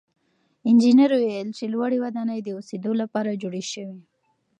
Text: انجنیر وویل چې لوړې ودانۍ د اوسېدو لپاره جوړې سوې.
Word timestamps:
انجنیر 0.69 1.11
وویل 1.17 1.49
چې 1.57 1.63
لوړې 1.73 1.97
ودانۍ 2.03 2.39
د 2.43 2.47
اوسېدو 2.57 2.91
لپاره 3.01 3.39
جوړې 3.41 3.63
سوې. 3.71 3.99